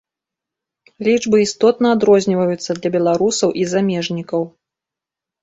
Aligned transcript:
Лічбы 1.07 1.37
істотна 1.45 1.87
адрозніваюцца 1.97 2.71
для 2.79 2.89
беларусаў 2.97 3.49
і 3.61 3.69
замежнікаў. 3.77 4.41